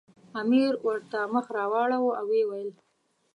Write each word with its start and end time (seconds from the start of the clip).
امیر 0.41 0.73
ورته 0.85 1.19
مخ 1.33 1.45
راواړاوه 1.57 2.11
او 2.19 2.25
ویې 2.29 2.43
ویل. 2.49 2.69